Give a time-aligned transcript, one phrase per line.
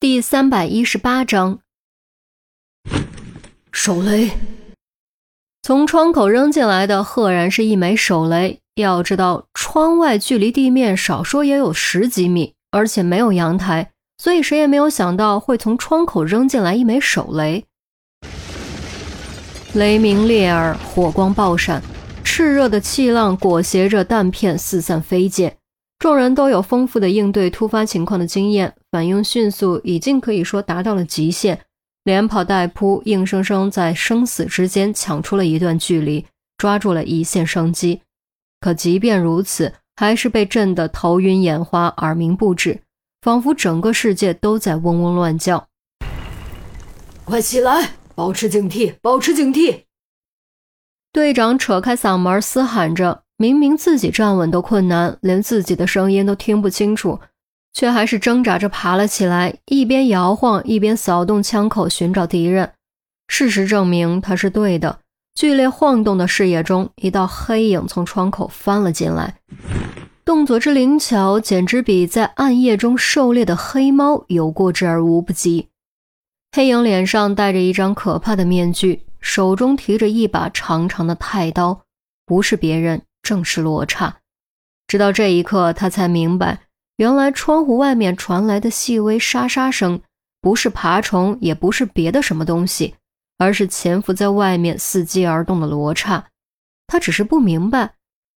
[0.00, 1.58] 第三百一十八章，
[3.72, 4.30] 手雷。
[5.60, 8.60] 从窗口扔进来的，赫然是一枚手雷。
[8.76, 17.64] 要知道，窗外距离地面少说也有十几米，而且没有阳台，所以谁也没有想到会从窗口扔进来一枚手雷。
[19.74, 21.82] 雷鸣烈耳，火光爆闪，
[22.24, 25.56] 炽热的气浪裹挟着弹片四散飞溅。
[25.98, 31.60] 众人都有丰富的应对突发情况的经验，反应迅速，已经可以说达到了极限。
[32.04, 36.24] 连跑带扑，硬生生在生死之间抢出了一段距离，
[36.56, 38.00] 抓住了一线生机。
[38.60, 42.80] 可即便如此，还是被震得头晕眼花、耳鸣不止，
[43.20, 45.66] 仿佛整个世界都在嗡嗡乱叫。
[47.24, 49.82] 快起来，保持警惕，保持警惕！
[51.12, 53.24] 队长扯开嗓门嘶喊着。
[53.40, 57.20] 明明自己站稳都困难，连自己的声音都听不清楚，
[57.72, 62.72] 却还是挣扎着爬了起来，一边摇晃一边扫动枪口寻找敌人。
[63.28, 64.98] 事实证明他是对的。
[65.36, 69.36] 剧烈晃动的视野中，一道黑影从窗口翻了进来，
[70.24, 75.68] 动作之灵巧，简直比在暗夜中狩猎的黑猫有过之而无不及。
[76.50, 81.82] 黑影脸上戴着一张可怕的面具，手中提着一把长长的太刀，
[82.26, 83.02] 不是别人。
[83.28, 84.16] 正是罗刹，
[84.86, 86.60] 直到这一刻，他才明白，
[86.96, 90.00] 原来窗户外面传来的细微沙沙声，
[90.40, 92.94] 不是爬虫，也不是别的什么东西，
[93.36, 96.24] 而是潜伏在外面伺机而动的罗刹。
[96.86, 97.92] 他只是不明白，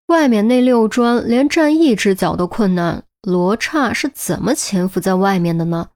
[0.07, 5.89] 外面那六砖连站一只脚都困难，罗刹是怎么潜伏在外面的呢？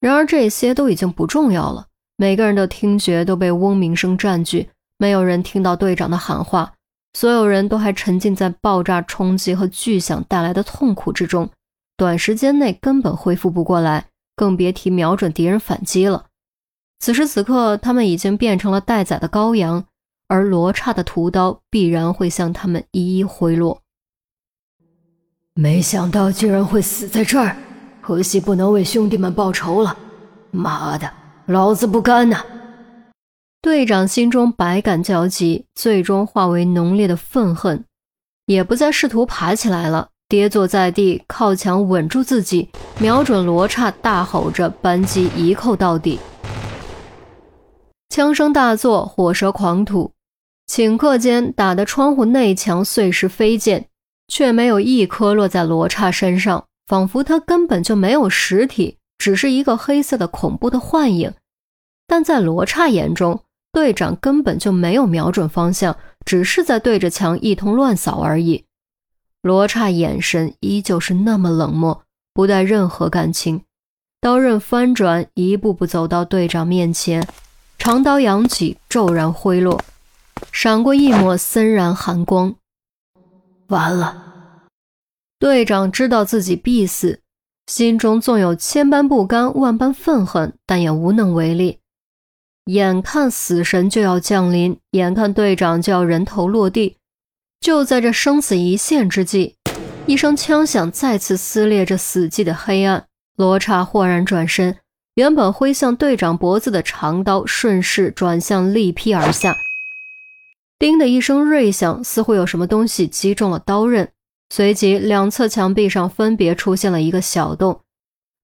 [0.00, 1.86] 然而这些都已经不重要了，
[2.18, 6.74] 每个人的听觉都被嗡鸣声占据，没有人听到队长的喊话。
[7.12, 11.50] 所有人都还沉浸在爆炸冲击和巨响带来的痛苦之中，
[11.96, 16.26] 短时间内根本恢复不过来，更别提瞄准敌人反击了。
[17.00, 19.84] 此时此刻，他们已经变成了待宰的羔羊，
[20.28, 23.80] 而罗刹的屠刀必然会向他们一一挥落。
[25.54, 27.56] 没想到竟然会死在这儿，
[28.00, 29.96] 可惜不能为兄弟们报仇了。
[30.52, 31.12] 妈的，
[31.46, 32.44] 老子不干呐！
[33.70, 37.84] 队长心中百感交集，最终化为浓烈的愤恨，
[38.46, 46.18] 也不再试图爬起来了，跌坐在地，靠墙稳住自己，瞄准罗刹，大吼着扳机一扣到底。
[48.08, 50.10] 枪声大作，火舌狂吐，
[50.66, 53.86] 顷刻间打得窗户内墙碎石飞溅，
[54.26, 61.32] 却没有一颗落在罗刹身上，仿佛他根本就没有实体，只是一个黑色的恐怖的幻影。
[62.08, 68.64] 但在罗刹眼中，队长根本就没有瞄准方向，只是在对着墙一通乱扫而已。
[69.42, 72.02] 罗刹眼神依旧是那么冷漠，
[72.34, 73.62] 不带任何感情。
[74.20, 77.26] 刀刃翻转，一步步走到队长面前，
[77.78, 79.82] 长刀扬起，骤然挥落，
[80.52, 82.54] 闪过一抹森然寒光。
[83.68, 84.24] 完了，
[85.38, 87.20] 队长知道自己必死，
[87.66, 91.79] 心中纵有千般不甘、万般愤恨，但也无能为力。
[92.66, 96.96] 眼看死神就要降临，眼看队长就要人头落地，
[97.60, 99.56] 就在这生死一线之际，
[100.06, 103.06] 一声枪响再次撕裂着死寂的黑暗。
[103.36, 104.76] 罗刹豁然转身，
[105.14, 109.56] 原本挥向队长脖子的长刀顺势转向，力劈而下。
[110.78, 114.12] 叮的一声锐响，似乎有什么东西击中了刀刃，
[114.50, 117.80] 随即两侧墙壁上分别出现了一个小洞。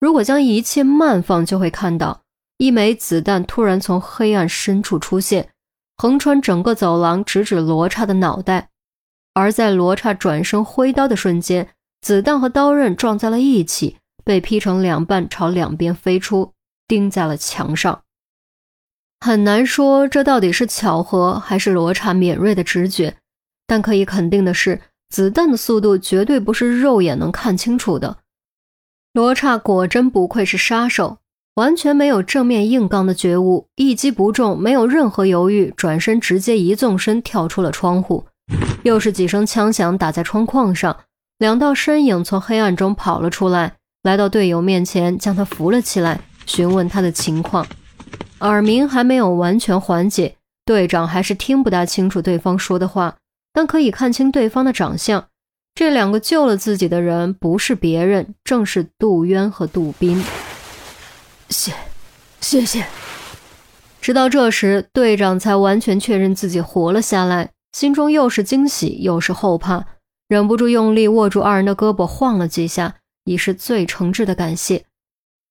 [0.00, 2.22] 如果将一切慢放，就会看到。
[2.58, 5.50] 一枚子弹突然从黑暗深处出现，
[5.96, 8.70] 横穿整个走廊，直指罗刹的脑袋。
[9.34, 11.68] 而在罗刹转身挥刀的瞬间，
[12.00, 16.54] 子弹和刀刃撞在了一起，被劈成两半，朝两边飞出，
[16.88, 18.02] 钉在了墙上。
[19.20, 23.16] 很难说这到底是巧合还是罗刹敏锐的直觉，
[23.66, 24.80] 但可以肯定的是，
[25.10, 28.18] 子弹的速度绝对不是肉眼能看清楚的。
[29.12, 31.18] 罗刹果真不愧是杀手。
[31.56, 38.26] 完全没有正面硬刚的觉悟，一击不中，没有任何犹豫，转身直接一纵身跳出了窗户。
[38.82, 40.94] 又是几声枪响打在窗框上，
[41.38, 43.72] 两道身影从黑暗中跑了出来，
[44.02, 47.66] 来到队友面前，将他扶了起来，询问他的情况。
[48.40, 50.34] 耳鸣还没有完全缓解，
[50.66, 53.16] 队长还是听不大清楚对方说的话，
[53.54, 55.24] 但可以看清对方的长相。
[55.74, 60.22] 这两个救了自己的人不是别人，正是杜渊和杜宾。
[61.48, 61.72] 谢，
[62.40, 62.86] 谢谢。
[64.00, 69.84] 直到这时，队长才完全确认自己活了下来，心中又是惊喜又是后怕，
[70.28, 74.84] 忍不住用力握住二人的胳膊晃了几下，已是最诚挚的感谢。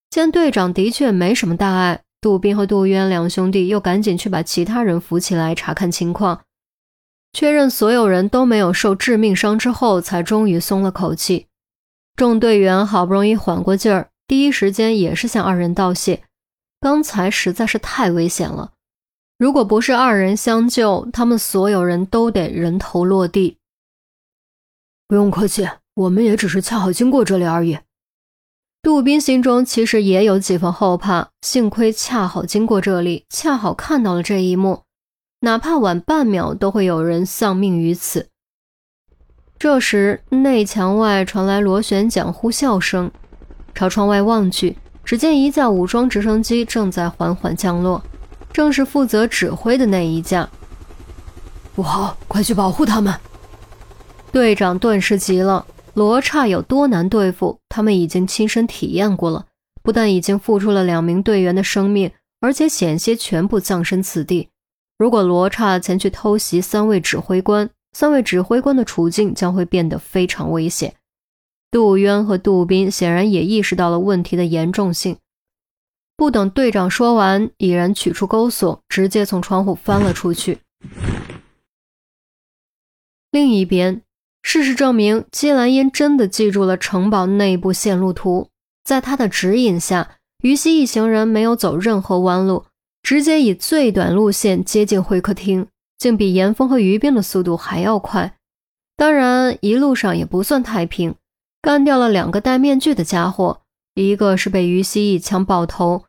[0.10, 6.42] 见队长的确没什么大碍，杜宾和杜渊两兄弟又赶紧去把其他人扶起来查看情况，
[7.34, 11.48] 确认所有人都没有受致命伤之后，才终于松了口气。
[12.16, 16.24] 众队员好不容易缓过劲儿，第一时间也是向二人道谢，
[16.80, 18.72] 刚才实在是太危险了，
[19.38, 23.58] 如果不是二人相救，他们所有人都得人头落地。
[25.08, 27.78] 不用客气，我们也只是恰好经过这里而已。
[28.82, 34.84] 杜宾心中其实也有几分后怕，幸亏恰好经过这里，恰好看到了这一幕，
[35.42, 38.30] 哪怕晚半秒都会有人丧命于此。
[39.58, 43.12] 这时，内墙外传来螺旋桨呼啸声，
[43.76, 48.02] 朝窗外望去，只见一架武装直升机正在缓缓降落，
[48.52, 50.50] 正是负责指挥的那一架。
[51.76, 53.14] 不好，快去保护他们！
[54.32, 55.66] 队长顿时急了。
[55.94, 59.46] 罗刹有多难对付，他们已经亲身体验过了。
[59.84, 62.12] 不但已经付出了两名队员的生命，
[62.42, 64.50] 而且险些全部葬身此地。
[64.98, 70.94] 如果罗刹前去偷袭三位指挥官，三位指挥官的处境将会变得非常危险。
[71.76, 75.18] 杜渊和杜宾显然也意识到了问题的严重性，
[76.16, 80.60] 不等队长说完，已然取出钩索，直接从窗户翻了出去。
[83.30, 84.02] 另一边。
[84.42, 88.48] 事实证明，姬兰英真的记住了城堡内部线路图。
[88.86, 90.12] 在他的指引下，
[90.44, 92.64] 于西一行人没有走任何弯路，
[93.04, 95.68] 直接以最短路线接近会客厅，
[95.98, 98.38] 竟比严峰和于冰的速度还要快。
[98.96, 101.16] 当然，一路上也不算太平，
[101.66, 103.64] 干掉了两个戴面具的家伙，
[103.96, 106.06] 一个是被于西一枪爆头，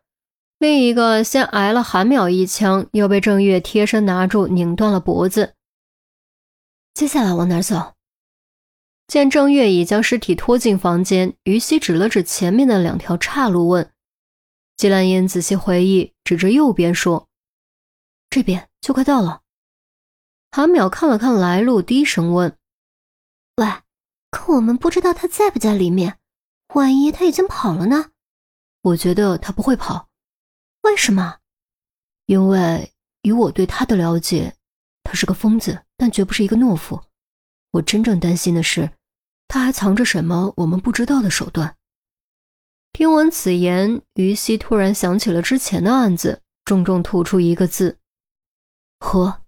[0.59, 5.55] 另一个先挨了韩淼一枪，又被郑月贴身拿住，拧断了脖子。
[6.93, 7.95] 接下来往哪走？
[9.07, 13.91] 见郑月已将尸体拖进房间，于西指了指前面的两条岔路，问
[14.77, 17.29] ：“季兰英仔细回忆，指着右边说
[18.29, 19.41] ：‘这边就快到了。’
[20.53, 22.55] 韩淼看了看来路，低声问
[23.57, 23.67] ：‘喂，
[24.37, 26.19] 可我们不知道他在不在里面，
[26.75, 28.11] 万一他已经跑了呢？’
[28.85, 30.11] 我觉得他不会跑。
[30.83, 31.39] 为什么？
[32.27, 32.93] 因为
[33.23, 34.55] 以我对他的了解，
[35.03, 37.03] 他是个疯子，但绝不是一个懦夫。
[37.71, 38.91] 我真正担心的是。”
[39.49, 41.77] 他还藏着什么我们不知道的手段？
[42.93, 47.99] 听闻此言，于西突然想起了之前的案子，重重吐出一个字
[49.01, 49.43] ：“和。”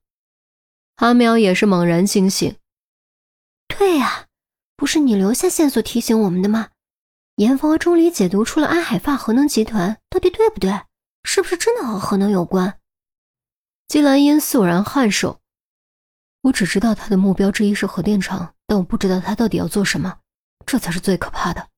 [0.97, 2.57] 阿苗也是猛然惊醒
[3.69, 4.28] ：“对呀，
[4.79, 6.69] 不是你留下线索提醒我们的吗？
[7.35, 10.83] 严峰和钟离解读出了安海发核能集团，到底对不对？
[11.25, 12.79] 是不是真的和核能有关？”
[13.89, 15.41] 季兰英肃然颔首
[16.43, 20.19] ：“我只知道他的目标之一是核电厂。”但我不知道他到底要做什么，
[20.65, 21.69] 这才是最可怕的。